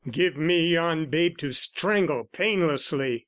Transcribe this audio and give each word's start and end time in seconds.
"Give 0.09 0.35
me 0.35 0.69
yon 0.73 1.11
babe 1.11 1.37
to 1.37 1.51
strangle 1.51 2.23
painlessly! 2.33 3.19